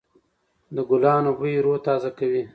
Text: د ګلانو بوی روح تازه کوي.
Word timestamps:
د 0.75 0.77
ګلانو 0.89 1.31
بوی 1.37 1.53
روح 1.65 1.77
تازه 1.85 2.09
کوي. 2.17 2.43